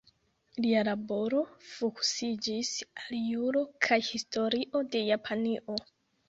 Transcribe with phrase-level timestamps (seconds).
[0.65, 1.41] Lia laboro
[1.73, 2.71] fokusiĝis
[3.03, 5.79] al juro kaj historio de Japanio.